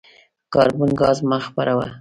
[0.53, 1.85] کاربن ګاز مه خپروه.